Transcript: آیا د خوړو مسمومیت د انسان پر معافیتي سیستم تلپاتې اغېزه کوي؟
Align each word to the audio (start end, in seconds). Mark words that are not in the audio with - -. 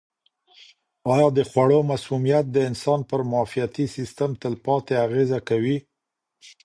آیا 1.13 1.27
د 1.37 1.39
خوړو 1.49 1.79
مسمومیت 1.91 2.45
د 2.51 2.57
انسان 2.69 2.99
پر 3.09 3.19
معافیتي 3.31 3.85
سیستم 3.95 4.29
تلپاتې 4.41 4.93
اغېزه 5.05 5.39
کوي؟ 5.49 5.77